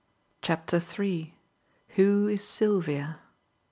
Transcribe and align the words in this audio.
CHAPTER 0.41 0.81
III 0.99 1.35
"WHO 1.89 2.27
IS 2.27 2.43
SYLVIA?" 2.43 3.19